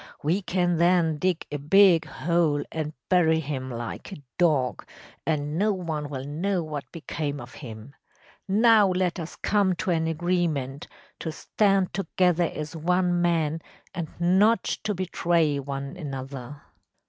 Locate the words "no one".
5.59-6.09